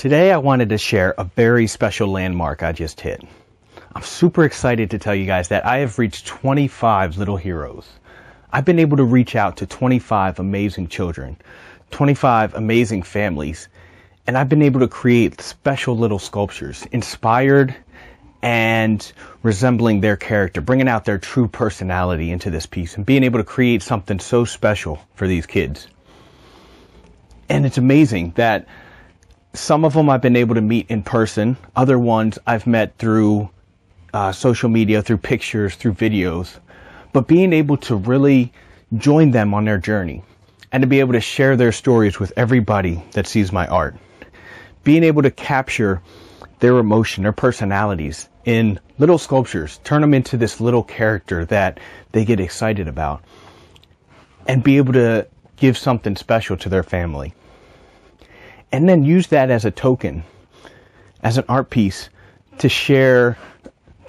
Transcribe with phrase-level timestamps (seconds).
[0.00, 3.22] Today I wanted to share a very special landmark I just hit.
[3.94, 7.86] I'm super excited to tell you guys that I have reached 25 little heroes.
[8.50, 11.36] I've been able to reach out to 25 amazing children,
[11.90, 13.68] 25 amazing families,
[14.26, 17.76] and I've been able to create special little sculptures inspired
[18.40, 19.12] and
[19.42, 23.44] resembling their character, bringing out their true personality into this piece and being able to
[23.44, 25.88] create something so special for these kids.
[27.50, 28.66] And it's amazing that
[29.52, 31.56] some of them I've been able to meet in person.
[31.74, 33.50] Other ones I've met through
[34.12, 36.58] uh, social media, through pictures, through videos.
[37.12, 38.52] But being able to really
[38.96, 40.22] join them on their journey
[40.72, 43.96] and to be able to share their stories with everybody that sees my art.
[44.84, 46.00] Being able to capture
[46.60, 51.80] their emotion, their personalities in little sculptures, turn them into this little character that
[52.12, 53.22] they get excited about
[54.46, 55.26] and be able to
[55.56, 57.34] give something special to their family
[58.72, 60.22] and then use that as a token,
[61.22, 62.08] as an art piece
[62.58, 63.36] to share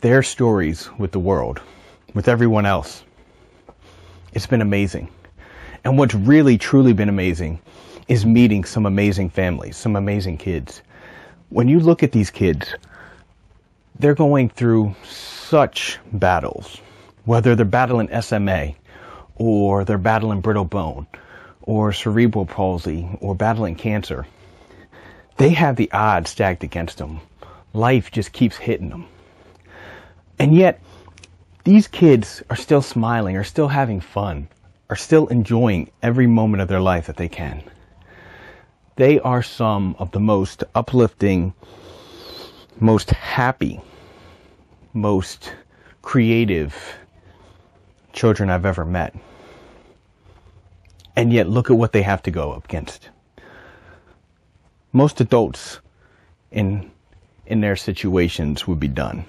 [0.00, 1.60] their stories with the world,
[2.14, 3.04] with everyone else.
[4.32, 5.08] It's been amazing.
[5.84, 7.60] And what's really truly been amazing
[8.08, 10.82] is meeting some amazing families, some amazing kids.
[11.50, 12.74] When you look at these kids,
[13.98, 16.80] they're going through such battles,
[17.24, 18.74] whether they're battling SMA
[19.36, 21.06] or they're battling brittle bone
[21.62, 24.26] or cerebral palsy or battling cancer
[25.38, 27.20] they have the odds stacked against them.
[27.72, 29.06] Life just keeps hitting them.
[30.38, 30.80] And yet,
[31.64, 34.48] these kids are still smiling, are still having fun,
[34.90, 37.62] are still enjoying every moment of their life that they can.
[38.96, 41.54] They are some of the most uplifting,
[42.80, 43.80] most happy,
[44.92, 45.54] most
[46.02, 46.74] creative
[48.12, 49.14] children I've ever met.
[51.14, 53.10] And yet, look at what they have to go up against
[54.92, 55.80] most adults
[56.50, 56.90] in
[57.46, 59.24] in their situations would be done.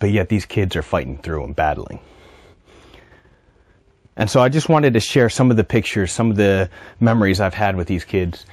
[0.00, 2.00] But yet these kids are fighting through and battling.
[4.16, 7.40] And so I just wanted to share some of the pictures, some of the memories
[7.40, 8.44] I've had with these kids.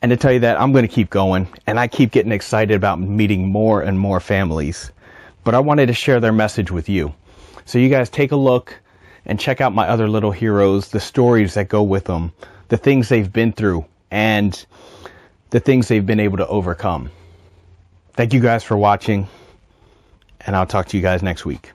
[0.00, 2.74] And to tell you that I'm going to keep going and I keep getting excited
[2.74, 4.90] about meeting more and more families.
[5.44, 7.14] But I wanted to share their message with you.
[7.64, 8.78] So you guys take a look
[9.24, 12.32] and check out my other little heroes, the stories that go with them,
[12.68, 14.64] the things they've been through, and
[15.52, 17.10] the things they've been able to overcome.
[18.14, 19.28] Thank you guys for watching,
[20.40, 21.72] and I'll talk to you guys next week.